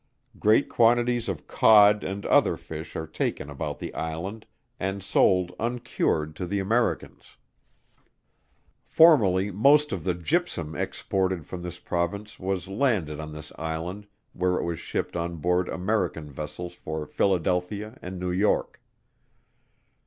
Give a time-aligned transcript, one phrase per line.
[0.39, 4.47] Great quantities of cod and other fish are taken about the Island,
[4.79, 7.37] and sold uncured to the Americans.
[8.81, 14.57] Formerly most of the gypsum exported from this Province was landed on this Island where
[14.57, 18.81] it was shipped on board American vessels for Philadelphia and New York.